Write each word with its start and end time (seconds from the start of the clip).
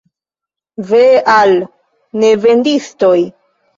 Ve 0.91 1.01
al 1.35 1.53
nevendistoj! 2.25 3.17